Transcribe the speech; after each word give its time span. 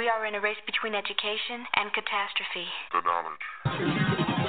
We 0.00 0.08
are 0.08 0.24
in 0.24 0.34
a 0.34 0.40
race 0.40 0.56
between 0.64 0.94
education 0.94 1.66
and 1.76 1.92
catastrophe. 1.92 2.64
The 2.90 3.02
knowledge. 3.04 4.39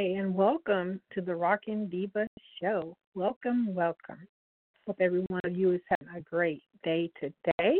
And 0.00 0.34
welcome 0.34 0.98
to 1.12 1.20
the 1.20 1.36
Rockin' 1.36 1.86
Diva 1.90 2.26
Show. 2.58 2.96
Welcome, 3.14 3.74
welcome. 3.74 4.26
Hope 4.86 4.96
every 4.98 5.22
one 5.28 5.42
of 5.44 5.54
you 5.54 5.72
is 5.72 5.82
having 5.90 6.16
a 6.16 6.22
great 6.22 6.62
day 6.82 7.10
today. 7.20 7.76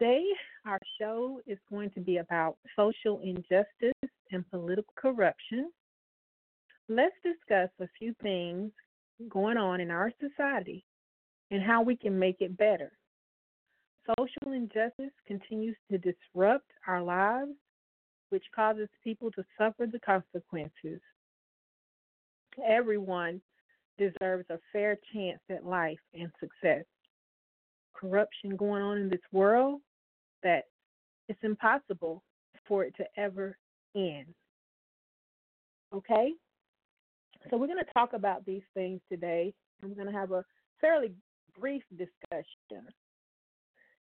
Today, 0.00 0.24
our 0.66 0.80
show 1.00 1.40
is 1.46 1.58
going 1.70 1.90
to 1.90 2.00
be 2.00 2.16
about 2.16 2.56
social 2.74 3.20
injustice 3.22 4.10
and 4.32 4.50
political 4.50 4.92
corruption. 4.96 5.70
Let's 6.88 7.14
discuss 7.22 7.70
a 7.80 7.86
few 7.96 8.12
things 8.20 8.72
going 9.28 9.56
on 9.56 9.80
in 9.80 9.92
our 9.92 10.10
society 10.20 10.84
and 11.52 11.62
how 11.62 11.82
we 11.82 11.96
can 11.96 12.18
make 12.18 12.40
it 12.40 12.58
better. 12.58 12.90
Social 14.18 14.52
injustice 14.52 15.14
continues 15.24 15.76
to 15.92 15.98
disrupt 15.98 16.66
our 16.88 17.00
lives, 17.00 17.52
which 18.34 18.42
causes 18.52 18.88
people 19.04 19.30
to 19.30 19.44
suffer 19.56 19.86
the 19.86 20.00
consequences. 20.00 21.00
Everyone 22.68 23.40
deserves 23.96 24.44
a 24.50 24.58
fair 24.72 24.98
chance 25.12 25.38
at 25.48 25.64
life 25.64 26.00
and 26.14 26.32
success. 26.40 26.84
Corruption 27.94 28.56
going 28.56 28.82
on 28.82 28.98
in 28.98 29.08
this 29.08 29.20
world 29.30 29.82
that 30.42 30.64
it's 31.28 31.38
impossible 31.44 32.24
for 32.66 32.82
it 32.82 32.92
to 32.96 33.04
ever 33.16 33.56
end. 33.94 34.34
Okay? 35.94 36.32
So 37.48 37.56
we're 37.56 37.68
going 37.68 37.84
to 37.84 37.92
talk 37.92 38.14
about 38.14 38.44
these 38.44 38.64
things 38.74 39.00
today. 39.08 39.54
I'm 39.80 39.94
going 39.94 40.08
to 40.08 40.12
have 40.12 40.32
a 40.32 40.44
fairly 40.80 41.12
brief 41.56 41.84
discussion. 41.96 42.88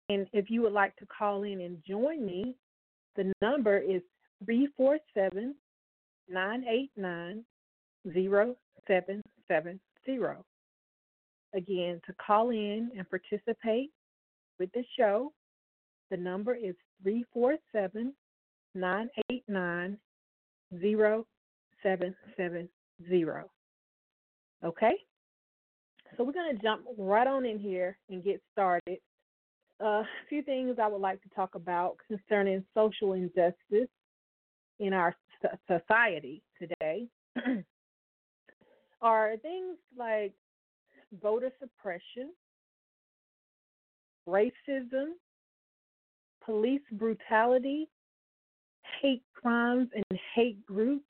And 0.09 0.29
if 0.33 0.51
you 0.51 0.63
would 0.63 0.73
like 0.73 0.95
to 0.99 1.07
call 1.07 1.43
in 1.43 1.63
and 1.63 1.83
join 1.85 2.25
me, 2.25 2.55
the 3.17 3.33
number 3.43 3.77
is 3.77 4.03
347 4.45 5.55
989 6.29 7.45
0770. 8.87 9.81
Again, 11.55 12.01
to 12.07 12.13
call 12.25 12.51
in 12.51 12.91
and 12.97 13.07
participate 13.11 13.91
with 14.59 14.71
the 14.73 14.85
show, 14.97 15.33
the 16.11 16.17
number 16.17 16.55
is 16.55 16.75
347 17.03 18.15
989 18.75 19.99
0770. 21.83 22.69
Okay? 24.65 24.93
So 26.17 26.25
we're 26.25 26.33
going 26.33 26.57
to 26.57 26.63
jump 26.63 26.83
right 26.99 27.27
on 27.27 27.45
in 27.45 27.59
here 27.59 27.99
and 28.09 28.23
get 28.23 28.41
started. 28.53 28.99
Uh, 29.83 30.03
a 30.03 30.07
few 30.29 30.43
things 30.43 30.77
I 30.81 30.87
would 30.87 31.01
like 31.01 31.23
to 31.23 31.29
talk 31.31 31.55
about 31.55 31.97
concerning 32.07 32.65
social 32.75 33.15
injustice 33.15 33.89
in 34.81 34.93
our 34.93 35.15
society 35.69 36.43
today 36.59 37.07
are 39.03 39.37
things 39.43 39.77
like 39.97 40.33
voter 41.23 41.51
suppression, 41.61 42.31
racism, 44.29 45.13
police 46.45 46.83
brutality, 46.93 47.89
hate 49.01 49.23
crimes 49.35 49.89
and 49.95 50.21
hate 50.35 50.65
groups, 50.67 51.05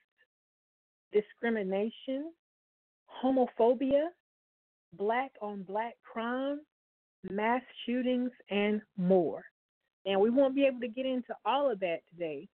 discrimination, 1.13 2.33
homophobia, 3.23 4.09
black 4.99 5.31
on 5.41 5.63
black 5.63 5.95
crime, 6.05 6.61
mass 7.31 7.63
shootings, 7.87 8.31
and 8.51 8.81
more. 8.97 9.45
And 10.07 10.21
we 10.21 10.31
won't 10.31 10.55
be 10.55 10.65
able 10.65 10.81
to 10.81 10.89
get 10.89 11.07
into 11.07 11.35
all 11.45 11.71
of 11.71 11.81
that 11.81 12.01
today, 12.11 12.49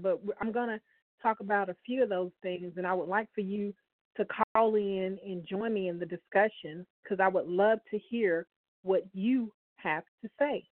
but 0.00 0.20
I'm 0.40 0.52
going 0.52 0.68
to 0.68 0.80
talk 1.22 1.40
about 1.40 1.68
a 1.68 1.76
few 1.84 2.02
of 2.02 2.08
those 2.08 2.32
things, 2.42 2.72
and 2.76 2.86
I 2.86 2.94
would 2.94 3.08
like 3.08 3.28
for 3.34 3.42
you 3.42 3.74
to 4.16 4.26
call 4.54 4.74
in 4.74 5.18
and 5.24 5.46
join 5.46 5.72
me 5.72 5.88
in 5.88 5.98
the 5.98 6.06
discussion 6.06 6.86
because 7.02 7.20
I 7.20 7.28
would 7.28 7.46
love 7.46 7.78
to 7.90 7.98
hear 7.98 8.46
what 8.82 9.02
you 9.12 9.52
have 9.76 10.04
to 10.22 10.30
say. 10.38 10.64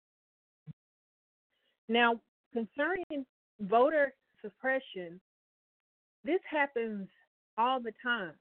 Now, 1.88 2.20
concerning 2.54 3.26
voter 3.62 4.14
suppression, 4.42 5.20
this 6.24 6.40
happens 6.50 7.08
all 7.58 7.80
the 7.80 7.94
time. 8.04 8.34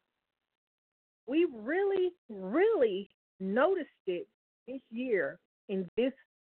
We 1.27 1.47
really, 1.55 2.11
really 2.29 3.09
noticed 3.41 3.89
it 4.07 4.27
this 4.67 4.81
year 4.91 5.39
in 5.69 5.89
this 5.97 6.13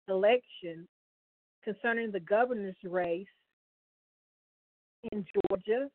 election 0.08 0.88
concerning 1.64 2.12
the 2.12 2.20
governor's 2.20 2.76
race 2.84 3.28
in 5.12 5.26
Georgia 5.50 5.88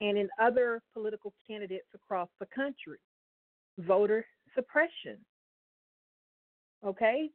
and 0.00 0.18
in 0.18 0.28
other 0.40 0.80
political 0.94 1.32
candidates 1.46 1.86
across 1.94 2.28
the 2.40 2.46
country. 2.46 2.98
Voter 3.78 4.24
suppression. 4.54 5.18
Okay? 6.84 7.30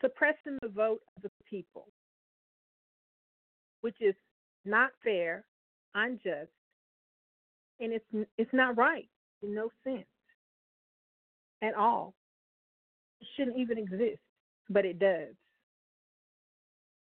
Suppressing 0.00 0.58
the 0.62 0.68
vote 0.68 1.00
of 1.16 1.22
the 1.22 1.30
people, 1.48 1.86
which 3.80 3.96
is 4.00 4.14
not 4.64 4.90
fair, 5.02 5.44
unjust, 5.94 6.50
and 7.80 7.92
it's 7.92 8.28
it's 8.36 8.52
not 8.52 8.76
right 8.76 9.08
in 9.42 9.54
no 9.54 9.70
sense 9.84 10.06
at 11.62 11.74
all. 11.74 12.14
It 13.20 13.26
shouldn't 13.36 13.58
even 13.58 13.78
exist, 13.78 14.20
but 14.70 14.84
it 14.84 14.98
does. 14.98 15.34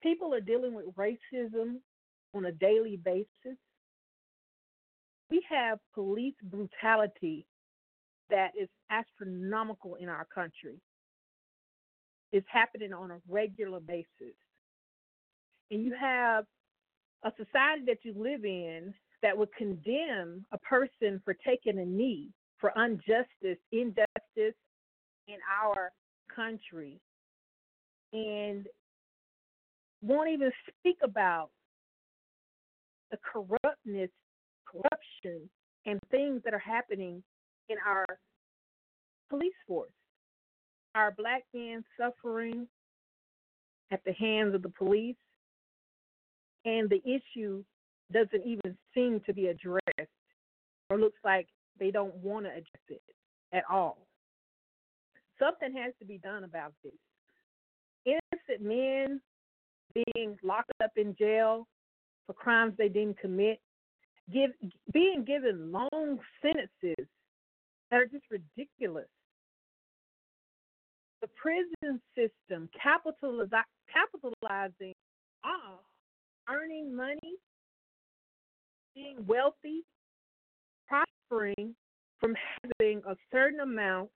People 0.01 0.33
are 0.33 0.41
dealing 0.41 0.73
with 0.73 0.85
racism 0.95 1.79
on 2.37 2.45
a 2.45 2.51
daily 2.51 2.97
basis 2.97 3.57
we 5.29 5.43
have 5.49 5.79
police 5.93 6.35
brutality 6.43 7.45
that 8.29 8.51
is 8.59 8.69
astronomical 8.89 9.95
in 9.95 10.09
our 10.09 10.25
country. 10.33 10.79
It's 12.31 12.47
happening 12.51 12.93
on 12.93 13.11
a 13.11 13.17
regular 13.27 13.79
basis. 13.79 14.35
And 15.71 15.83
you 15.83 15.93
have 15.99 16.45
a 17.23 17.31
society 17.31 17.83
that 17.87 17.99
you 18.03 18.13
live 18.17 18.45
in 18.45 18.93
that 19.21 19.37
would 19.37 19.53
condemn 19.55 20.45
a 20.51 20.57
person 20.59 21.21
for 21.25 21.35
taking 21.45 21.79
a 21.79 21.85
knee 21.85 22.29
for 22.59 22.71
injustice, 22.75 23.61
injustice 23.71 24.55
in 25.27 25.37
our 25.61 25.91
country, 26.33 26.99
and 28.13 28.65
won't 30.01 30.29
even 30.29 30.51
speak 30.79 30.97
about 31.03 31.49
the 33.11 33.17
corruptness 33.17 34.09
corruption 34.65 35.49
and 35.85 35.99
things 36.11 36.41
that 36.43 36.53
are 36.53 36.59
happening 36.59 37.23
in 37.69 37.77
our 37.85 38.05
police 39.29 39.53
force. 39.67 39.91
Our 40.95 41.11
black 41.11 41.43
men 41.53 41.83
suffering 41.99 42.67
at 43.91 44.01
the 44.05 44.13
hands 44.13 44.53
of 44.55 44.63
the 44.63 44.69
police, 44.69 45.15
and 46.65 46.89
the 46.89 47.01
issue 47.05 47.63
doesn't 48.11 48.45
even 48.45 48.77
seem 48.93 49.21
to 49.25 49.33
be 49.33 49.47
addressed, 49.47 50.11
or 50.89 50.99
looks 50.99 51.19
like 51.23 51.47
they 51.79 51.91
don't 51.91 52.15
want 52.15 52.45
to 52.45 52.51
address 52.51 52.83
it 52.89 53.01
at 53.53 53.63
all. 53.69 54.07
Something 55.39 55.73
has 55.77 55.93
to 55.99 56.05
be 56.05 56.17
done 56.17 56.43
about 56.43 56.73
this. 56.83 56.93
Innocent 58.05 58.61
men 58.67 59.21
being 59.93 60.37
locked 60.43 60.71
up 60.83 60.91
in 60.97 61.15
jail 61.17 61.67
for 62.27 62.33
crimes 62.33 62.73
they 62.77 62.89
didn't 62.89 63.19
commit 63.19 63.59
give 64.31 64.51
being 64.93 65.23
given 65.25 65.71
long 65.71 66.19
sentences 66.41 67.07
that 67.89 67.97
are 68.01 68.05
just 68.05 68.25
ridiculous. 68.29 69.07
The 71.21 71.29
prison 71.41 72.01
system 72.15 72.69
capitaliz- 72.75 73.49
capitalizing 73.91 74.93
off 75.43 75.79
earning 76.49 76.95
money, 76.95 77.37
being 78.93 79.25
wealthy, 79.25 79.83
prospering 80.87 81.75
from 82.19 82.35
having 82.79 83.01
a 83.07 83.15
certain 83.31 83.61
amount 83.61 84.09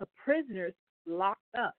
of 0.00 0.08
prisoners 0.22 0.74
locked 1.06 1.40
up. 1.58 1.74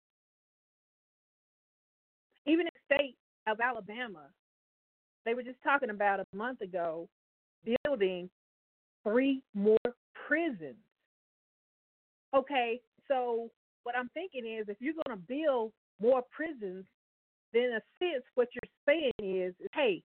Even 2.46 2.60
in 2.60 2.70
the 2.74 2.94
state 2.94 3.16
of 3.46 3.60
Alabama, 3.60 4.28
they 5.26 5.34
were 5.34 5.42
just 5.42 5.62
talking 5.62 5.90
about 5.90 6.20
a 6.20 6.26
month 6.34 6.62
ago 6.62 7.08
building 7.84 8.30
three 9.02 9.42
more 9.54 9.76
prisons. 10.26 10.76
Okay, 12.34 12.80
so 13.08 13.50
what 13.82 13.96
I'm 13.96 14.08
thinking 14.14 14.46
is 14.46 14.68
if 14.68 14.76
you're 14.80 14.94
going 15.06 15.18
to 15.18 15.26
build 15.26 15.72
more 16.00 16.22
prisons, 16.34 16.84
then 17.52 17.64
in 17.64 17.72
a 17.72 17.82
sense, 17.98 18.24
what 18.34 18.48
you're 18.54 18.70
saying 18.86 19.12
is, 19.18 19.54
hey, 19.74 20.02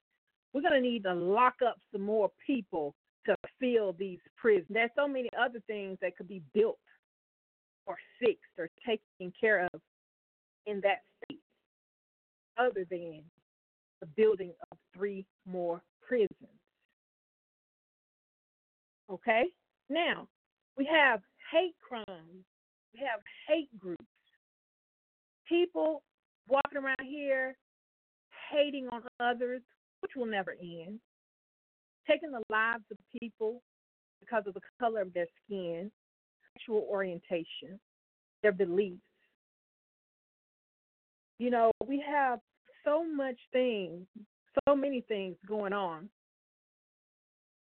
we're 0.54 0.62
going 0.62 0.74
to 0.74 0.82
need 0.82 1.04
to 1.04 1.14
lock 1.14 1.56
up 1.66 1.78
some 1.92 2.02
more 2.02 2.32
people 2.46 2.94
to 3.26 3.36
fill 3.60 3.94
these 3.94 4.20
prisons. 4.38 4.68
There's 4.70 4.90
so 4.96 5.08
many 5.08 5.30
other 5.40 5.62
things 5.68 5.98
that 6.02 6.18
could 6.18 6.28
be 6.28 6.42
built 6.54 6.80
or 7.86 7.98
fixed 8.20 8.58
or 8.58 8.70
taken 8.86 9.34
care 9.40 9.68
of 9.74 9.82
in 10.66 10.82
that 10.82 11.02
state 11.24 11.40
other 12.58 12.86
than 12.90 13.22
the 14.00 14.08
building 14.16 14.52
of 14.72 14.78
three 14.96 15.26
more 15.46 15.82
prisons. 16.08 16.30
Okay? 19.10 19.44
Now, 19.90 20.28
we 20.78 20.88
have 20.92 21.22
hate 21.52 21.76
crimes, 21.88 22.46
we 22.94 23.00
have 23.00 23.20
hate 23.48 23.70
groups. 23.78 24.06
People 25.48 26.04
walking 26.48 26.78
around 26.78 27.06
here 27.06 27.56
hating 28.52 28.88
on 28.92 29.02
others, 29.20 29.62
which 30.02 30.12
will 30.16 30.26
never 30.26 30.56
end, 30.62 31.00
taking 32.10 32.32
the 32.32 32.42
lives 32.50 32.84
of 32.92 32.98
people 33.20 33.62
because 34.20 34.44
of 34.48 34.54
the 34.54 34.62
color 34.80 35.02
of 35.02 35.14
their 35.14 35.28
skin, 35.46 35.92
sexual 36.54 36.88
orientation, 36.90 37.80
their 38.44 38.52
beliefs. 38.52 39.02
You 41.40 41.50
know, 41.50 41.72
we 41.86 42.04
have 42.08 42.40
so 42.86 43.04
much 43.04 43.38
things, 43.52 44.06
so 44.68 44.76
many 44.76 45.02
things 45.02 45.36
going 45.48 45.74
on 45.74 46.10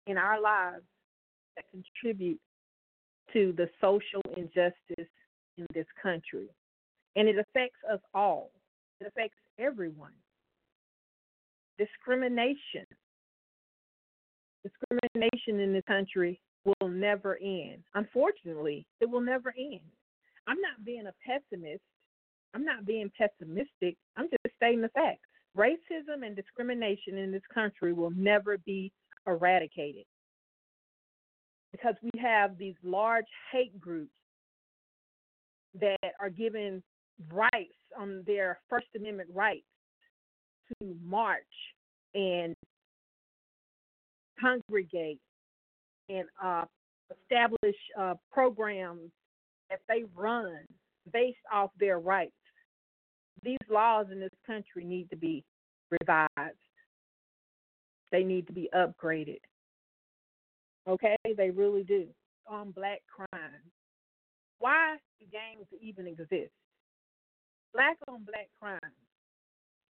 in 0.07 0.17
our 0.17 0.41
lives 0.41 0.83
that 1.55 1.65
contribute 1.71 2.39
to 3.33 3.53
the 3.57 3.69
social 3.79 4.21
injustice 4.35 5.09
in 5.57 5.65
this 5.73 5.85
country. 6.01 6.47
And 7.15 7.27
it 7.27 7.37
affects 7.37 7.79
us 7.91 7.99
all, 8.13 8.51
it 8.99 9.07
affects 9.07 9.37
everyone. 9.59 10.13
Discrimination. 11.77 12.85
Discrimination 14.63 15.59
in 15.59 15.73
this 15.73 15.83
country 15.87 16.39
will 16.65 16.89
never 16.89 17.37
end. 17.41 17.83
Unfortunately, 17.95 18.85
it 18.99 19.09
will 19.09 19.21
never 19.21 19.53
end. 19.57 19.81
I'm 20.47 20.61
not 20.61 20.85
being 20.85 21.05
a 21.07 21.13
pessimist. 21.25 21.81
I'm 22.53 22.63
not 22.63 22.85
being 22.85 23.11
pessimistic. 23.17 23.97
I'm 24.17 24.29
just 24.29 24.55
stating 24.57 24.81
the 24.81 24.89
facts. 24.89 25.30
Racism 25.57 26.25
and 26.25 26.35
discrimination 26.35 27.17
in 27.17 27.31
this 27.31 27.41
country 27.53 27.93
will 27.93 28.11
never 28.11 28.57
be 28.59 28.91
eradicated 29.27 30.05
because 31.71 31.95
we 32.01 32.19
have 32.19 32.57
these 32.57 32.75
large 32.83 33.25
hate 33.51 33.79
groups 33.79 34.11
that 35.79 36.13
are 36.19 36.29
given 36.29 36.81
rights 37.31 37.73
on 37.99 38.23
their 38.25 38.59
First 38.69 38.87
Amendment 38.95 39.29
rights 39.33 39.65
to 40.79 40.95
march 41.03 41.41
and 42.13 42.55
congregate 44.39 45.19
and 46.09 46.25
uh, 46.43 46.63
establish 47.11 47.75
uh, 47.99 48.15
programs 48.31 49.11
that 49.69 49.79
they 49.87 50.03
run 50.15 50.57
based 51.11 51.37
off 51.53 51.71
their 51.79 51.99
rights. 51.99 52.31
These 53.43 53.57
laws 53.69 54.07
in 54.11 54.19
this 54.19 54.29
country 54.45 54.83
need 54.83 55.09
to 55.09 55.15
be 55.15 55.43
revised. 55.89 56.57
They 58.11 58.23
need 58.23 58.47
to 58.47 58.53
be 58.53 58.69
upgraded. 58.75 59.39
Okay, 60.87 61.15
they 61.37 61.49
really 61.49 61.83
do. 61.83 62.07
On 62.47 62.71
black 62.71 63.01
crime. 63.07 63.51
Why 64.59 64.97
do 65.19 65.25
gangs 65.31 65.67
even 65.81 66.07
exist? 66.07 66.51
Black 67.73 67.97
on 68.07 68.23
black 68.23 68.49
crime. 68.59 68.91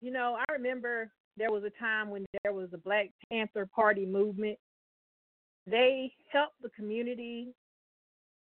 You 0.01 0.11
know, 0.11 0.37
I 0.39 0.53
remember 0.53 1.11
there 1.37 1.51
was 1.51 1.63
a 1.63 1.79
time 1.79 2.09
when 2.09 2.25
there 2.43 2.53
was 2.53 2.69
a 2.73 2.77
Black 2.77 3.09
Panther 3.29 3.65
Party 3.65 4.05
movement. 4.05 4.57
They 5.67 6.13
helped 6.31 6.61
the 6.61 6.69
community. 6.69 7.53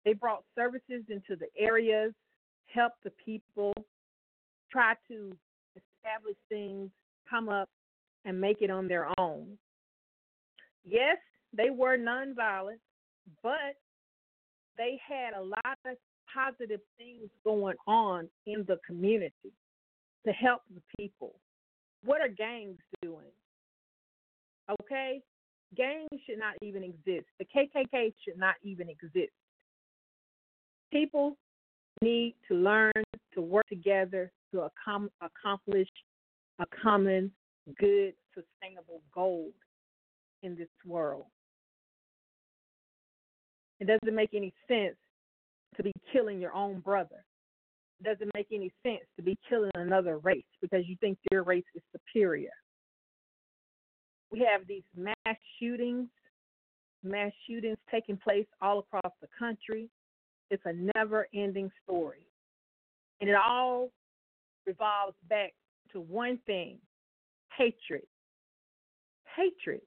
They 0.06 0.14
brought 0.14 0.44
services 0.56 1.04
into 1.10 1.36
the 1.36 1.48
areas, 1.58 2.14
helped 2.68 3.04
the 3.04 3.12
people, 3.24 3.74
try 4.72 4.94
to 5.10 5.36
establish 5.76 6.38
things, 6.50 6.90
come 7.30 7.50
up 7.50 7.70
and 8.26 8.40
make 8.40 8.62
it 8.62 8.70
on 8.70 8.88
their 8.88 9.08
own. 9.18 9.58
Yes, 10.86 11.18
they 11.54 11.70
were 11.70 11.98
nonviolent, 11.98 12.80
but 13.44 13.76
they 14.78 15.00
had 15.08 15.34
a 15.34 15.42
lot 15.42 15.78
of 15.86 15.98
positive 16.34 16.82
things 16.98 17.30
going 17.44 17.76
on 17.88 18.30
in 18.46 18.64
the 18.68 18.78
community 18.86 19.52
to 20.26 20.32
help 20.32 20.62
the 20.74 20.82
people. 20.98 21.36
What 22.04 22.22
are 22.22 22.30
gangs 22.30 22.78
doing? 23.02 23.32
Okay? 24.84 25.22
Gangs 25.76 26.08
should 26.26 26.40
not 26.40 26.56
even 26.62 26.84
exist. 26.84 27.26
The 27.40 27.46
KKK 27.46 28.14
should 28.24 28.38
not 28.38 28.56
even 28.64 28.90
exist. 28.90 29.34
People 30.92 31.38
need 32.02 32.36
to 32.48 32.56
learn 32.56 32.92
to 33.34 33.42
work 33.42 33.68
together 33.68 34.32
to 34.52 34.70
accomplish 35.22 35.88
a 36.60 36.66
common, 36.82 37.32
good, 37.80 38.14
sustainable 38.34 39.02
goal 39.14 39.50
in 40.44 40.56
this 40.56 40.70
world. 40.86 41.26
It 43.80 43.88
doesn't 43.88 44.16
make 44.16 44.32
any 44.34 44.54
sense 44.68 44.98
to 45.78 45.84
be 45.84 45.94
killing 46.12 46.40
your 46.40 46.54
own 46.54 46.80
brother. 46.80 47.24
It 48.00 48.04
doesn't 48.04 48.32
make 48.34 48.48
any 48.54 48.72
sense 48.84 49.06
to 49.18 49.24
be 49.24 49.38
killing 49.50 49.72
another 49.76 50.18
race 50.20 50.44
because 50.62 50.88
you 50.88 50.96
think 51.00 51.18
your 51.32 51.44
race 51.44 51.66
is 51.76 51.82
superior. 51.92 52.52
We 54.32 54.40
have 54.40 54.68
these 54.68 54.84
mass 54.96 55.38
shootings, 55.60 56.08
mass 57.04 57.32
shootings 57.48 57.78
taking 57.92 58.18
place 58.18 58.46
all 58.62 58.80
across 58.80 59.14
the 59.22 59.28
country. 59.38 59.90
It's 60.50 60.64
a 60.66 60.74
never 60.96 61.28
ending 61.34 61.72
story. 61.84 62.26
And 63.22 63.30
it 63.30 63.36
all 63.36 63.90
revolves 64.66 65.16
back 65.30 65.54
to 65.92 66.00
one 66.02 66.40
thing 66.46 66.78
hatred. 67.58 68.04
Hatred. 69.36 69.82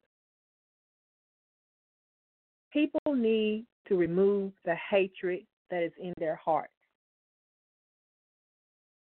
People 2.73 3.15
need 3.15 3.67
to 3.89 3.97
remove 3.97 4.53
the 4.65 4.75
hatred 4.91 5.41
that 5.71 5.83
is 5.83 5.93
in 6.01 6.13
their 6.19 6.37
hearts. 6.37 6.73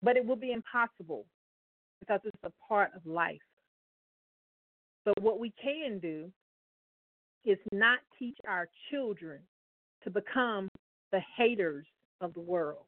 But 0.02 0.16
it 0.16 0.26
will 0.26 0.36
be 0.36 0.52
impossible 0.52 1.26
because 2.00 2.20
it's 2.24 2.36
a 2.44 2.52
part 2.68 2.90
of 2.96 3.06
life. 3.06 3.38
But 5.04 5.20
what 5.20 5.38
we 5.38 5.52
can 5.62 5.98
do 5.98 6.30
is 7.44 7.58
not 7.72 7.98
teach 8.18 8.36
our 8.48 8.68
children 8.90 9.40
to 10.04 10.10
become 10.10 10.68
the 11.12 11.20
haters 11.36 11.86
of 12.20 12.34
the 12.34 12.40
world. 12.40 12.84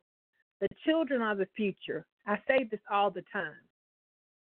The 0.61 0.69
children 0.85 1.23
are 1.23 1.35
the 1.35 1.49
future. 1.57 2.07
I 2.27 2.37
say 2.49 2.67
this 2.71 2.81
all 2.91 3.11
the 3.11 3.25
time. 3.33 3.53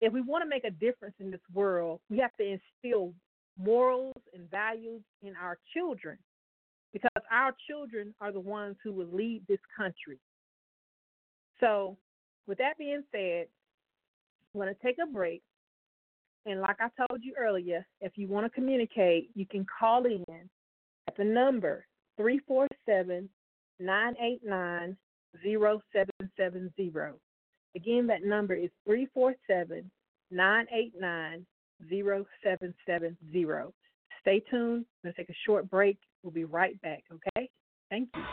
If 0.02 0.14
we 0.14 0.22
want 0.22 0.44
to 0.44 0.50
make 0.50 0.64
a 0.64 0.72
difference 0.72 1.16
in 1.20 1.32
this 1.32 1.42
world, 1.54 2.00
we 2.10 2.18
have 2.20 2.36
to 2.38 2.44
instill 2.44 3.14
morals 3.58 4.16
and 4.34 4.50
values 4.50 5.02
in 5.22 5.34
our 5.36 5.58
children 5.74 6.18
because 6.94 7.12
our 7.32 7.54
children 7.70 8.14
are 8.20 8.32
the 8.32 8.40
ones 8.40 8.76
who 8.84 8.92
will 8.92 9.12
lead 9.12 9.44
this 9.48 9.60
country. 9.76 10.20
So, 11.60 11.98
with 12.48 12.58
that 12.58 12.78
being 12.78 13.04
said, 13.12 13.48
I'm 14.54 14.62
going 14.62 14.74
to 14.74 14.82
take 14.82 14.98
a 15.02 15.06
break. 15.06 15.42
And 16.46 16.60
like 16.60 16.78
I 16.80 16.90
told 16.98 17.22
you 17.24 17.34
earlier, 17.38 17.86
if 18.02 18.14
you 18.16 18.28
want 18.28 18.46
to 18.46 18.50
communicate, 18.50 19.30
you 19.36 19.46
can 19.46 19.66
call 19.80 20.06
in 20.06 20.26
at 21.08 21.16
the 21.16 21.24
number 21.24 21.86
347 22.18 23.30
989 23.80 24.98
0770. 25.44 27.20
Again, 27.76 28.08
that 28.08 28.24
number 28.24 28.54
is 28.54 28.70
347 28.86 29.90
989 30.32 31.46
0770. 31.90 33.74
Stay 34.22 34.40
tuned. 34.52 34.86
I'm 35.04 35.12
going 35.12 35.14
to 35.14 35.14
take 35.14 35.30
a 35.30 35.40
short 35.46 35.70
break. 35.70 35.98
We'll 36.24 36.32
be 36.32 36.46
right 36.46 36.80
back, 36.82 37.04
okay? 37.12 37.50
Thank 37.90 38.10
you. 38.16 38.24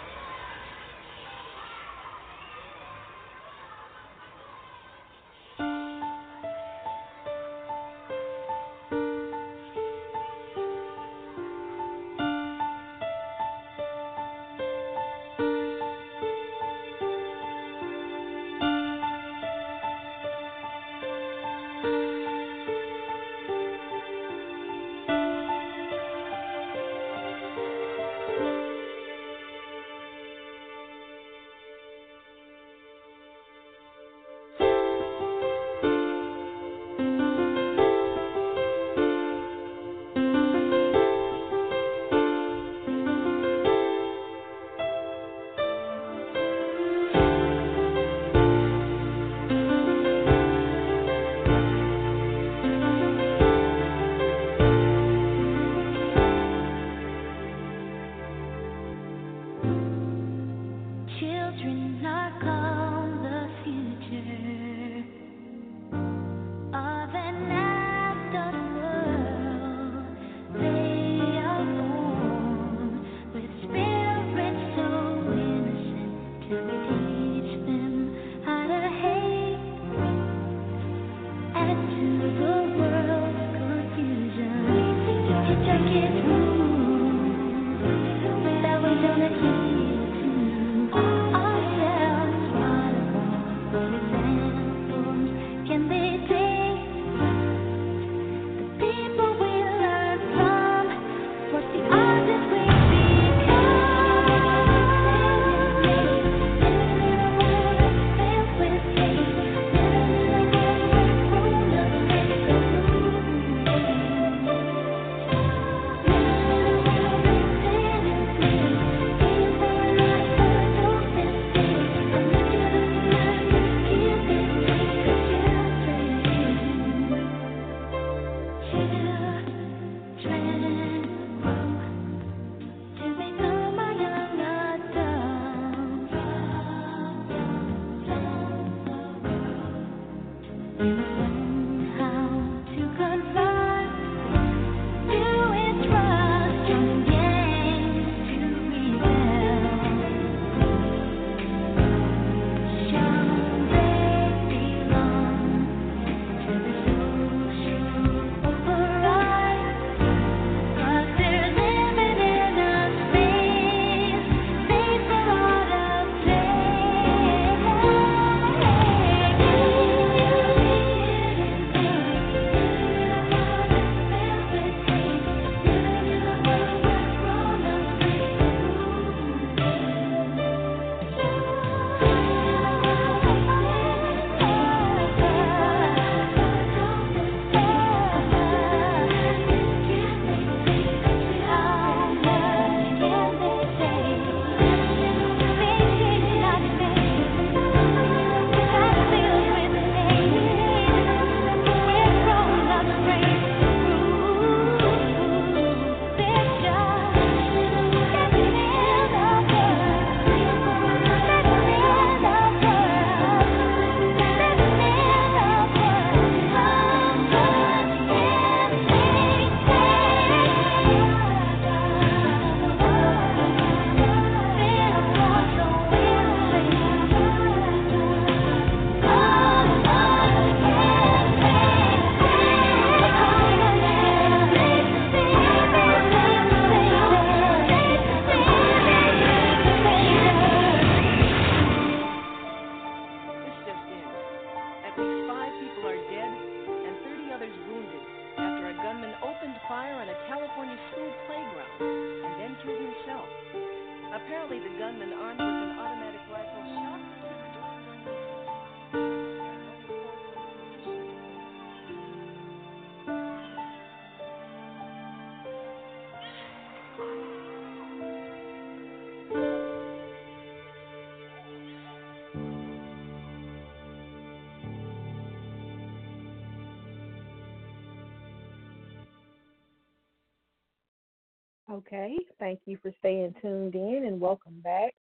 Okay, 281.79 282.17
thank 282.41 282.59
you 282.67 282.77
for 282.83 282.91
staying 282.99 283.33
tuned 283.41 283.77
in 283.77 284.03
and 284.05 284.21
welcome 284.21 284.61
back. 284.65 284.93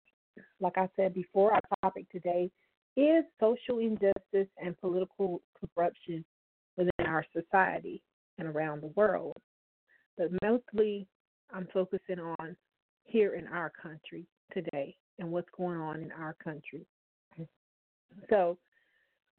Like 0.60 0.76
I 0.76 0.90
said 0.94 1.14
before, 1.14 1.54
our 1.54 1.60
topic 1.82 2.04
today 2.10 2.50
is 2.98 3.24
social 3.40 3.78
injustice 3.78 4.52
and 4.62 4.78
political 4.78 5.40
corruption 5.74 6.22
within 6.76 7.06
our 7.06 7.24
society 7.34 8.02
and 8.36 8.46
around 8.46 8.82
the 8.82 8.88
world. 8.88 9.38
But 10.18 10.28
mostly, 10.42 11.06
I'm 11.50 11.66
focusing 11.72 12.18
on 12.20 12.54
here 13.04 13.36
in 13.36 13.46
our 13.46 13.72
country 13.82 14.26
today 14.52 14.94
and 15.18 15.30
what's 15.32 15.48
going 15.56 15.78
on 15.78 16.02
in 16.02 16.12
our 16.12 16.36
country. 16.44 16.84
So, 18.28 18.58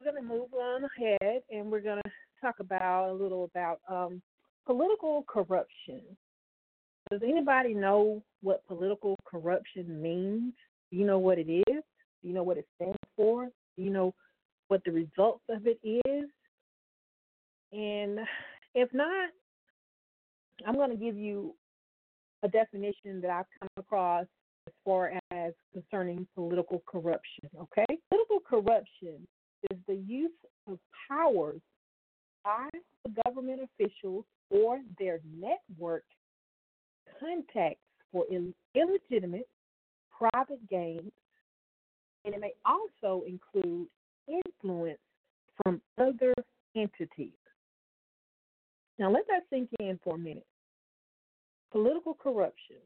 we're 0.00 0.10
going 0.10 0.24
to 0.24 0.28
move 0.28 0.52
on 0.54 0.82
ahead 0.82 1.42
and 1.52 1.70
we're 1.70 1.82
going 1.82 2.02
to 2.04 2.10
talk 2.40 2.56
about 2.58 3.10
a 3.10 3.12
little 3.12 3.44
about 3.44 3.78
um, 3.88 4.20
political 4.66 5.24
corruption. 5.28 6.00
Does 7.10 7.20
anybody 7.22 7.74
know 7.74 8.22
what 8.42 8.66
political 8.66 9.16
corruption 9.24 10.00
means? 10.02 10.52
Do 10.90 10.98
you 10.98 11.06
know 11.06 11.18
what 11.18 11.38
it 11.38 11.50
is? 11.50 11.82
Do 12.22 12.28
you 12.28 12.34
know 12.34 12.42
what 12.42 12.58
it 12.58 12.66
stands 12.76 12.98
for? 13.16 13.46
Do 13.76 13.82
you 13.82 13.90
know 13.90 14.14
what 14.68 14.82
the 14.84 14.92
results 14.92 15.44
of 15.48 15.66
it 15.66 15.78
is? 15.84 16.28
And 17.72 18.20
if 18.74 18.92
not, 18.92 19.30
I'm 20.66 20.74
going 20.74 20.90
to 20.90 20.96
give 20.96 21.16
you 21.16 21.54
a 22.42 22.48
definition 22.48 23.20
that 23.20 23.30
I've 23.30 23.46
come 23.60 23.68
across 23.78 24.26
as 24.66 24.72
far 24.84 25.12
as 25.30 25.52
concerning 25.72 26.26
political 26.34 26.82
corruption, 26.86 27.48
okay? 27.58 27.86
Political 28.10 28.40
corruption 28.48 29.26
is 29.70 29.78
the 29.86 29.96
use 30.06 30.30
of 30.66 30.78
powers 31.08 31.60
by 32.44 32.68
the 33.04 33.12
government 33.24 33.60
officials 33.62 34.24
or 34.50 34.80
their 34.98 35.20
network 35.38 36.04
contacts 37.20 37.80
for 38.12 38.24
Ill- 38.30 38.54
illegitimate 38.74 39.48
private 40.10 40.66
gains, 40.68 41.12
and 42.24 42.34
it 42.34 42.40
may 42.40 42.52
also 42.64 43.24
include 43.26 43.88
influence 44.28 44.98
from 45.62 45.80
other 45.98 46.34
entities. 46.76 47.32
Now, 48.98 49.10
let 49.10 49.26
that 49.28 49.44
sink 49.50 49.70
in 49.80 49.98
for 50.02 50.16
a 50.16 50.18
minute. 50.18 50.46
Political 51.70 52.14
corruption, 52.14 52.76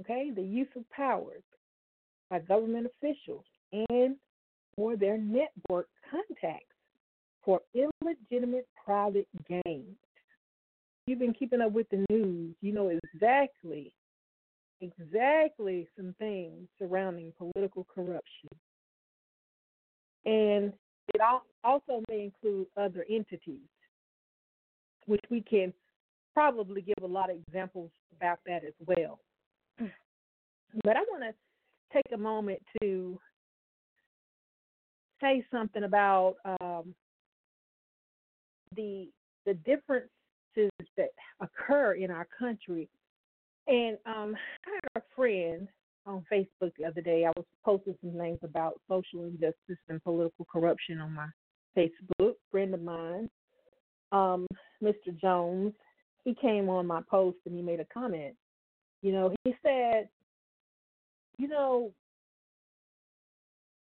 okay, 0.00 0.30
the 0.34 0.42
use 0.42 0.68
of 0.76 0.88
powers 0.90 1.42
by 2.30 2.38
government 2.40 2.86
officials 2.86 3.44
and 3.72 4.16
or 4.76 4.96
their 4.96 5.18
network 5.18 5.88
contacts 6.10 6.74
for 7.44 7.60
illegitimate 7.74 8.66
private 8.84 9.28
gains 9.48 9.96
you've 11.10 11.18
been 11.18 11.34
keeping 11.34 11.60
up 11.60 11.72
with 11.72 11.88
the 11.90 12.06
news, 12.08 12.54
you 12.60 12.72
know 12.72 12.88
exactly, 13.14 13.92
exactly 14.80 15.88
some 15.96 16.14
things 16.20 16.68
surrounding 16.78 17.32
political 17.36 17.84
corruption. 17.92 18.48
And 20.24 20.72
it 21.12 21.20
al- 21.20 21.46
also 21.64 22.02
may 22.08 22.22
include 22.22 22.68
other 22.76 23.04
entities, 23.10 23.66
which 25.06 25.24
we 25.30 25.42
can 25.42 25.74
probably 26.32 26.80
give 26.80 27.02
a 27.02 27.06
lot 27.06 27.28
of 27.28 27.36
examples 27.48 27.90
about 28.16 28.38
that 28.46 28.62
as 28.64 28.74
well. 28.86 29.18
But 30.84 30.96
I 30.96 31.00
want 31.10 31.24
to 31.24 31.34
take 31.92 32.14
a 32.14 32.16
moment 32.16 32.60
to 32.80 33.18
say 35.20 35.44
something 35.50 35.82
about 35.82 36.36
um, 36.60 36.94
the 38.76 39.08
the 39.46 39.54
differences 39.54 40.10
that 40.56 41.10
occur 41.40 41.94
in 41.94 42.10
our 42.10 42.26
country. 42.38 42.88
And 43.66 43.98
um, 44.06 44.36
I 44.66 44.70
had 44.72 45.02
a 45.02 45.02
friend 45.14 45.68
on 46.06 46.24
Facebook 46.32 46.72
the 46.78 46.84
other 46.84 47.00
day. 47.00 47.24
I 47.24 47.32
was 47.36 47.46
posting 47.64 47.94
some 48.00 48.16
things 48.18 48.38
about 48.42 48.80
social 48.88 49.24
injustice 49.24 49.78
and 49.88 50.02
political 50.02 50.46
corruption 50.50 51.00
on 51.00 51.14
my 51.14 51.26
Facebook. 51.76 52.34
Friend 52.50 52.74
of 52.74 52.82
mine, 52.82 53.30
um, 54.12 54.46
Mr. 54.82 55.18
Jones, 55.20 55.72
he 56.24 56.34
came 56.34 56.68
on 56.68 56.86
my 56.86 57.00
post 57.08 57.38
and 57.46 57.54
he 57.54 57.62
made 57.62 57.80
a 57.80 57.86
comment. 57.92 58.34
You 59.02 59.12
know, 59.12 59.34
he 59.44 59.54
said, 59.62 60.08
you 61.38 61.48
know, 61.48 61.92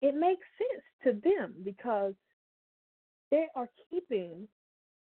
it 0.01 0.15
makes 0.15 0.45
sense 0.57 0.83
to 1.03 1.29
them 1.29 1.53
because 1.63 2.13
they 3.31 3.47
are 3.55 3.69
keeping 3.89 4.47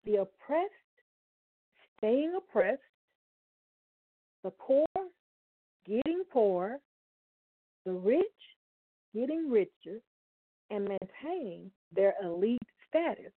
the 0.05 0.17
oppressed 0.17 0.71
staying 1.99 2.35
oppressed, 2.37 2.81
the 4.45 4.51
poor 4.51 4.87
getting 5.87 6.23
poorer, 6.31 6.79
the 7.85 7.93
rich 7.93 8.25
getting 9.15 9.51
richer, 9.51 10.01
and 10.71 10.89
maintaining 10.89 11.71
their 11.95 12.15
elite 12.23 12.59
status. 12.89 13.33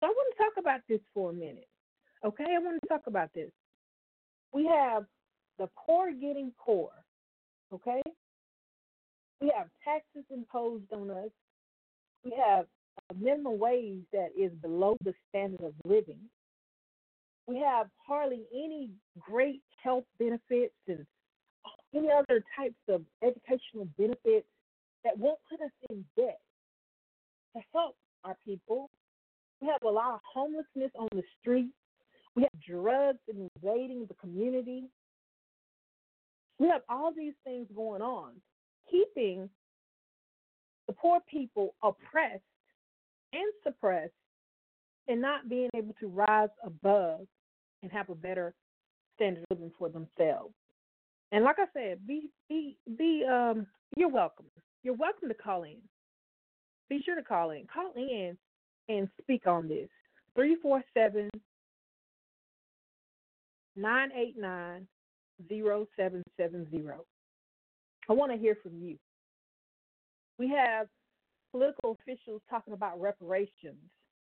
So 0.00 0.06
I 0.06 0.08
want 0.08 0.34
to 0.36 0.42
talk 0.42 0.52
about 0.58 0.80
this 0.88 1.00
for 1.12 1.30
a 1.30 1.34
minute. 1.34 1.68
Okay, 2.24 2.44
I 2.44 2.58
want 2.58 2.80
to 2.82 2.88
talk 2.88 3.02
about 3.06 3.30
this. 3.34 3.50
We 4.52 4.66
have 4.66 5.04
the 5.58 5.68
poor 5.86 6.12
getting 6.12 6.52
poor. 6.58 6.90
Okay, 7.72 8.00
we 9.40 9.52
have 9.56 9.68
taxes 9.84 10.24
imposed 10.30 10.92
on 10.92 11.10
us. 11.10 11.30
We 12.24 12.32
have 12.44 12.66
a 13.10 13.14
minimum 13.14 13.58
wage 13.58 14.04
that 14.12 14.28
is 14.38 14.52
below 14.62 14.96
the 15.04 15.12
standard 15.28 15.62
of 15.62 15.74
living. 15.84 16.20
We 17.46 17.58
have 17.60 17.88
hardly 18.06 18.44
any 18.52 18.90
great 19.20 19.62
health 19.82 20.04
benefits 20.18 20.74
and 20.88 21.06
any 21.94 22.08
other 22.10 22.42
types 22.56 22.74
of 22.88 23.02
educational 23.22 23.86
benefits 23.96 24.46
that 25.04 25.16
won't 25.16 25.38
put 25.48 25.60
us 25.60 25.70
in 25.90 26.04
debt 26.16 26.40
to 27.54 27.62
help 27.72 27.96
our 28.24 28.36
people. 28.44 28.90
We 29.60 29.68
have 29.68 29.82
a 29.82 29.88
lot 29.88 30.14
of 30.14 30.20
homelessness 30.32 30.90
on 30.98 31.08
the 31.12 31.22
street. 31.40 31.70
We 32.34 32.42
have 32.42 32.60
drugs 32.68 33.20
invading 33.28 34.06
the 34.08 34.14
community. 34.14 34.84
We 36.58 36.68
have 36.68 36.82
all 36.88 37.12
these 37.16 37.34
things 37.44 37.68
going 37.74 38.02
on, 38.02 38.32
keeping 38.90 39.48
the 40.86 40.92
poor 40.92 41.20
people 41.30 41.74
oppressed 41.82 42.42
and 43.32 43.52
suppressed 43.62 44.12
and 45.08 45.20
not 45.20 45.48
being 45.48 45.70
able 45.74 45.94
to 46.00 46.08
rise 46.08 46.48
above 46.64 47.20
and 47.82 47.92
have 47.92 48.08
a 48.08 48.14
better 48.14 48.54
standard 49.14 49.44
of 49.50 49.58
living 49.58 49.72
for 49.78 49.88
themselves. 49.88 50.54
And 51.32 51.44
like 51.44 51.56
I 51.58 51.66
said, 51.72 52.06
be 52.06 52.30
be 52.48 52.76
be 52.96 53.24
um 53.30 53.66
you're 53.96 54.08
welcome. 54.08 54.46
You're 54.82 54.94
welcome 54.94 55.28
to 55.28 55.34
call 55.34 55.64
in. 55.64 55.76
Be 56.88 57.02
sure 57.04 57.16
to 57.16 57.22
call 57.22 57.50
in. 57.50 57.66
Call 57.72 57.92
in 57.96 58.36
and 58.88 59.08
speak 59.20 59.46
on 59.46 59.68
this. 59.68 59.88
347 60.34 61.30
989 63.76 64.86
0770. 65.48 66.84
I 68.08 68.12
want 68.12 68.32
to 68.32 68.38
hear 68.38 68.56
from 68.62 68.80
you. 68.80 68.96
We 70.38 70.48
have 70.48 70.86
political 71.52 71.96
officials 72.00 72.42
talking 72.48 72.74
about 72.74 73.00
reparations. 73.00 73.80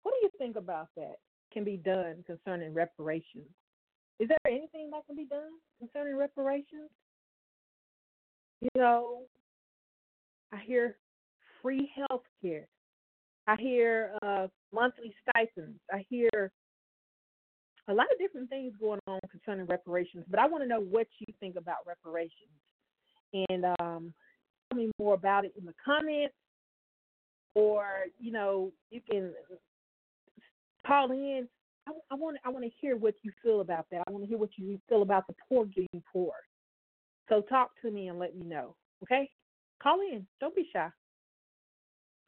What 0.04 0.14
do 0.14 0.20
you 0.22 0.30
think 0.38 0.56
about 0.56 0.88
that 0.96 1.16
can 1.52 1.64
be 1.64 1.78
done 1.78 2.24
concerning 2.26 2.74
reparations? 2.74 3.48
Is 4.20 4.28
there 4.28 4.38
anything 4.48 4.90
that 4.92 5.06
can 5.08 5.16
be 5.16 5.26
done 5.26 5.52
concerning 5.80 6.18
reparations? 6.18 6.90
You 8.62 8.70
know, 8.76 9.24
I 10.52 10.58
hear 10.66 10.98
free 11.62 11.90
health 11.96 12.24
care. 12.42 12.68
I 13.48 13.56
hear 13.60 14.12
uh, 14.22 14.48
monthly 14.74 15.14
stipends. 15.22 15.80
I 15.92 16.06
hear 16.10 16.52
a 17.88 17.94
lot 17.94 18.06
of 18.12 18.20
different 18.20 18.50
things 18.50 18.74
going 18.80 19.00
on 19.08 19.20
concerning 19.32 19.66
reparations, 19.66 20.26
but 20.30 20.40
I 20.40 20.48
want 20.48 20.64
to 20.64 20.68
know 20.68 20.82
what 20.82 21.08
you 21.20 21.34
think 21.40 21.56
about 21.56 21.78
reparations. 21.88 22.32
And 23.50 23.66
um, 23.80 24.14
tell 24.70 24.78
me 24.78 24.92
more 25.00 25.14
about 25.14 25.46
it 25.46 25.54
in 25.58 25.66
the 25.66 25.74
comments, 25.84 26.36
or 27.56 28.06
you 28.20 28.32
know, 28.32 28.72
you 28.92 29.02
can 29.10 29.34
call 30.86 31.12
in. 31.12 31.48
I, 31.88 31.92
I 32.12 32.16
want 32.16 32.38
I 32.46 32.50
want 32.50 32.66
to 32.66 32.72
hear 32.80 32.96
what 32.96 33.16
you 33.24 33.32
feel 33.44 33.62
about 33.62 33.86
that. 33.92 34.04
I 34.08 34.12
want 34.12 34.24
to 34.24 34.30
hear 34.30 34.38
what 34.38 34.52
you 34.58 34.80
feel 34.88 35.02
about 35.02 35.28
the 35.28 35.36
poor 35.48 35.66
getting 35.66 36.04
poor. 36.12 36.34
So 37.30 37.42
talk 37.42 37.72
to 37.84 37.92
me 37.92 38.08
and 38.08 38.20
let 38.20 38.36
me 38.36 38.46
know. 38.46 38.76
Okay? 39.04 39.30
Call 39.82 40.00
in. 40.02 40.26
Don't 40.40 40.56
be 40.56 40.68
shy. 40.74 40.90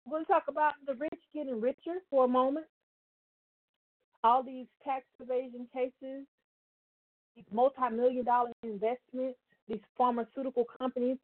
We're 0.05 0.17
going 0.17 0.25
to 0.25 0.31
talk 0.31 0.43
about 0.47 0.73
the 0.87 0.93
rich 0.95 1.19
getting 1.33 1.59
richer 1.59 1.99
for 2.09 2.25
a 2.25 2.27
moment. 2.27 2.65
All 4.23 4.43
these 4.43 4.67
tax 4.83 5.05
evasion 5.19 5.67
cases, 5.73 6.25
these 7.35 7.45
multi-million 7.51 8.23
dollar 8.23 8.51
investments, 8.63 9.39
these 9.67 9.81
pharmaceutical 9.97 10.65
companies, 10.79 11.17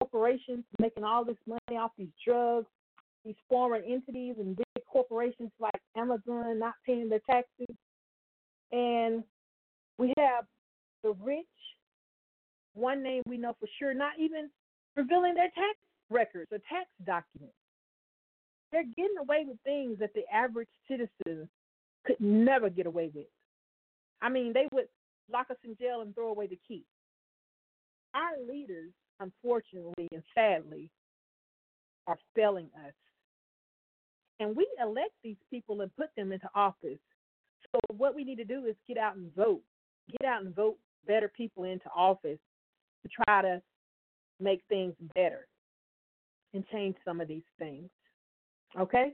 corporations 0.00 0.64
making 0.78 1.04
all 1.04 1.24
this 1.24 1.36
money 1.46 1.78
off 1.78 1.92
these 1.98 2.08
drugs, 2.26 2.66
these 3.24 3.34
foreign 3.48 3.82
entities 3.84 4.36
and 4.38 4.56
corporations 4.92 5.50
like 5.58 5.80
Amazon 5.96 6.58
not 6.58 6.74
paying 6.86 7.08
their 7.08 7.20
taxes. 7.28 7.74
And 8.70 9.24
we 9.98 10.12
have 10.18 10.44
the 11.02 11.14
rich, 11.22 11.46
one 12.74 13.02
name 13.02 13.22
we 13.26 13.38
know 13.38 13.54
for 13.58 13.68
sure, 13.78 13.94
not 13.94 14.12
even 14.18 14.50
revealing 14.96 15.34
their 15.34 15.46
tax 15.46 15.78
records 16.10 16.50
or 16.52 16.58
tax 16.58 16.88
documents. 17.04 17.54
They're 18.70 18.84
getting 18.84 19.18
away 19.20 19.44
with 19.46 19.58
things 19.64 19.98
that 19.98 20.14
the 20.14 20.22
average 20.32 20.68
citizen 20.88 21.48
could 22.06 22.20
never 22.20 22.70
get 22.70 22.86
away 22.86 23.10
with. 23.14 23.26
I 24.20 24.28
mean, 24.28 24.52
they 24.52 24.66
would 24.72 24.88
lock 25.30 25.50
us 25.50 25.56
in 25.64 25.76
jail 25.76 26.00
and 26.00 26.14
throw 26.14 26.28
away 26.28 26.46
the 26.46 26.58
key. 26.66 26.84
Our 28.14 28.32
leaders, 28.46 28.90
unfortunately 29.20 30.08
and 30.12 30.22
sadly, 30.34 30.90
are 32.06 32.18
failing 32.34 32.70
us. 32.86 32.92
And 34.40 34.56
we 34.56 34.66
elect 34.80 35.12
these 35.22 35.36
people 35.50 35.80
and 35.80 35.94
put 35.96 36.08
them 36.16 36.32
into 36.32 36.48
office. 36.54 36.98
So 37.72 37.80
what 37.96 38.14
we 38.14 38.24
need 38.24 38.36
to 38.36 38.44
do 38.44 38.66
is 38.66 38.74
get 38.88 38.98
out 38.98 39.16
and 39.16 39.34
vote. 39.34 39.62
Get 40.10 40.26
out 40.26 40.42
and 40.42 40.54
vote 40.54 40.76
better 41.06 41.28
people 41.28 41.64
into 41.64 41.88
office 41.94 42.38
to 43.02 43.24
try 43.24 43.42
to 43.42 43.62
make 44.40 44.62
things 44.68 44.94
better 45.14 45.46
and 46.54 46.64
change 46.68 46.96
some 47.04 47.20
of 47.20 47.28
these 47.28 47.42
things. 47.58 47.88
Okay? 48.78 49.12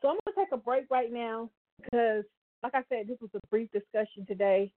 So 0.00 0.08
I'm 0.08 0.18
going 0.24 0.34
to 0.34 0.40
take 0.40 0.52
a 0.52 0.56
break 0.56 0.84
right 0.90 1.12
now 1.12 1.50
because, 1.82 2.24
like 2.62 2.74
I 2.74 2.82
said, 2.88 3.08
this 3.08 3.18
was 3.20 3.30
a 3.34 3.46
brief 3.50 3.68
discussion 3.72 4.24
today. 4.26 4.72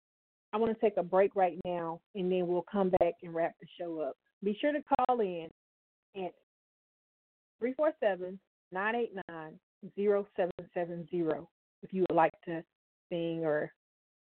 I 0.52 0.56
want 0.56 0.72
to 0.72 0.80
take 0.80 0.96
a 0.96 1.02
break 1.02 1.36
right 1.36 1.58
now 1.64 2.00
and 2.14 2.30
then 2.30 2.46
we'll 2.46 2.64
come 2.70 2.90
back 3.00 3.14
and 3.22 3.34
wrap 3.34 3.54
the 3.60 3.66
show 3.78 4.00
up. 4.00 4.16
Be 4.42 4.56
sure 4.60 4.72
to 4.72 4.80
call 4.82 5.20
in 5.20 5.48
at 6.16 6.32
347 7.60 8.38
989 8.72 9.58
0770 9.96 11.46
if 11.82 11.92
you 11.92 12.04
would 12.08 12.16
like 12.16 12.32
to 12.44 12.62
sing 13.08 13.42
or 13.44 13.72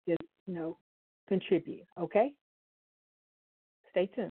just, 0.08 0.22
you 0.46 0.54
know, 0.54 0.76
contribute. 1.28 1.84
Okay? 1.98 2.32
Stay 3.90 4.08
tuned. 4.14 4.30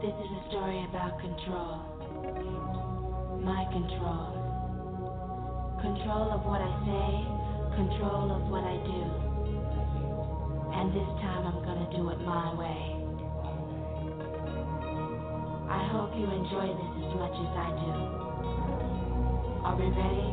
This 0.00 0.14
is 0.14 0.30
a 0.30 0.48
story 0.50 0.86
about 0.88 1.18
control. 1.20 1.82
My 3.42 3.64
control. 3.72 4.36
Control 5.82 6.32
of 6.32 6.44
what 6.46 6.60
I 6.60 6.72
say, 6.86 7.76
control 7.76 8.30
of 8.32 8.48
what 8.50 8.64
I 8.64 8.76
do. 8.86 9.35
And 10.86 10.94
this 10.94 11.20
time 11.20 11.44
I'm 11.44 11.64
gonna 11.64 11.90
do 11.90 12.08
it 12.10 12.20
my 12.20 12.54
way. 12.54 12.94
I 15.68 15.82
hope 15.90 16.14
you 16.14 16.30
enjoy 16.30 16.68
this 16.78 16.92
as 17.02 17.14
much 17.18 17.34
as 17.34 17.52
I 17.58 17.74
do. 17.82 17.90
Are 19.66 19.74
we 19.74 19.86
ready? 19.90 20.30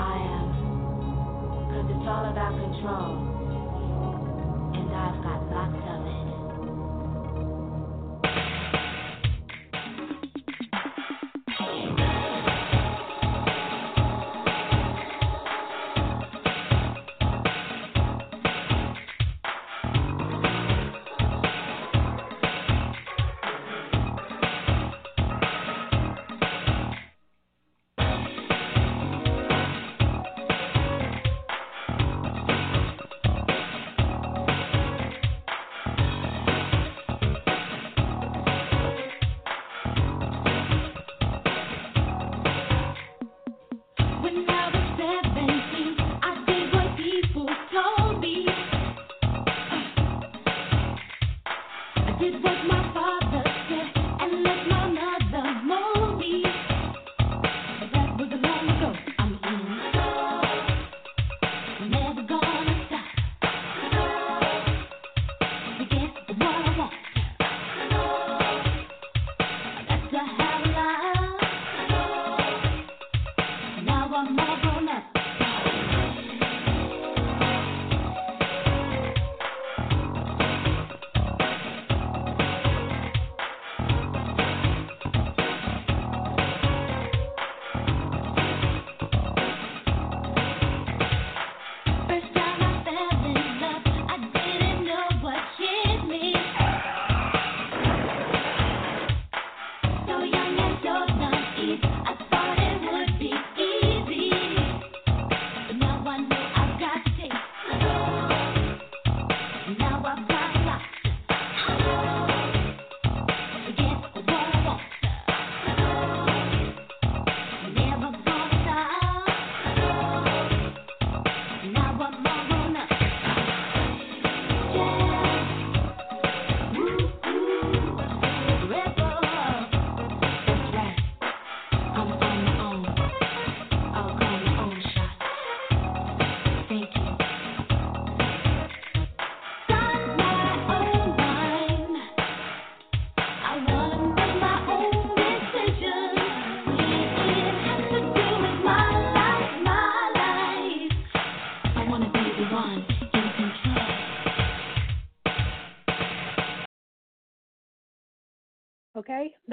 I 0.00 0.16
am. 0.32 0.48
Cause 1.68 1.86
it's 1.92 2.08
all 2.08 2.24
about 2.24 2.56
control. 2.56 3.35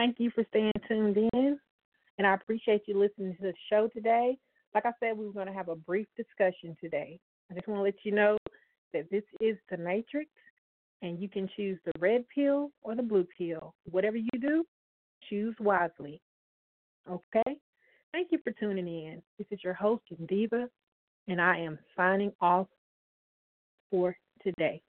Thank 0.03 0.19
you 0.19 0.31
for 0.31 0.43
staying 0.49 0.73
tuned 0.85 1.15
in. 1.15 1.57
And 2.17 2.27
I 2.27 2.33
appreciate 2.33 2.81
you 2.87 2.99
listening 2.99 3.37
to 3.37 3.41
the 3.41 3.53
show 3.69 3.87
today. 3.87 4.37
Like 4.75 4.85
I 4.85 4.91
said, 4.99 5.17
we 5.17 5.25
were 5.25 5.31
going 5.31 5.47
to 5.47 5.53
have 5.53 5.69
a 5.69 5.77
brief 5.77 6.07
discussion 6.17 6.75
today. 6.81 7.21
I 7.49 7.53
just 7.53 7.69
want 7.69 7.79
to 7.79 7.83
let 7.83 7.93
you 8.03 8.11
know 8.11 8.35
that 8.91 9.09
this 9.09 9.23
is 9.39 9.55
the 9.71 9.77
Matrix, 9.77 10.29
and 11.01 11.21
you 11.21 11.29
can 11.29 11.49
choose 11.55 11.79
the 11.85 11.93
red 11.99 12.25
pill 12.35 12.69
or 12.81 12.95
the 12.95 13.01
blue 13.01 13.25
pill. 13.37 13.75
Whatever 13.89 14.17
you 14.17 14.27
do, 14.41 14.65
choose 15.29 15.55
wisely. 15.61 16.19
Okay? 17.09 17.55
Thank 18.11 18.27
you 18.31 18.39
for 18.43 18.51
tuning 18.59 18.89
in. 18.89 19.21
This 19.37 19.47
is 19.51 19.63
your 19.63 19.73
host, 19.73 20.03
Diva, 20.27 20.67
and 21.29 21.39
I 21.39 21.59
am 21.59 21.79
signing 21.95 22.33
off 22.41 22.67
for 23.89 24.17
today. 24.43 24.81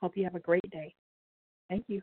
Hope 0.00 0.16
you 0.16 0.24
have 0.24 0.34
a 0.34 0.40
great 0.40 0.68
day. 0.72 0.96
Thank 1.68 1.84
you. 1.86 2.02